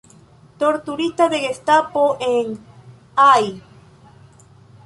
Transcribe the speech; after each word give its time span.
Torturita 0.61 1.29
de 1.29 1.41
gestapo 1.41 2.17
en 2.19 2.57
Al. 3.15 3.61